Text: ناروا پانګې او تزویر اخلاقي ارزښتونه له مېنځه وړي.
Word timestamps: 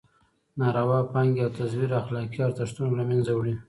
ناروا 0.59 0.99
پانګې 1.13 1.41
او 1.45 1.49
تزویر 1.59 1.91
اخلاقي 2.01 2.39
ارزښتونه 2.47 2.91
له 2.97 3.03
مېنځه 3.09 3.33
وړي. 3.35 3.53